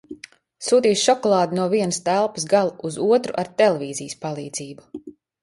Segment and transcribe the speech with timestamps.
[0.67, 5.07] Sūtīšu šokolādi no viena telpas gala uz otru ar televīzijas palīdzību!